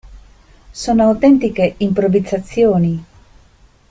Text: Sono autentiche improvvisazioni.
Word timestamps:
Sono 0.71 1.03
autentiche 1.03 1.75
improvvisazioni. 1.77 3.03